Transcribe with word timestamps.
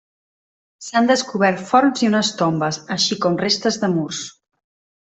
S'han 0.85 1.09
descobert 1.11 1.61
forns 1.73 2.03
i 2.07 2.09
unes 2.15 2.33
tombes 2.41 2.81
així 2.99 3.21
com 3.27 3.39
restes 3.47 3.83
de 3.85 3.93
murs. 3.97 4.27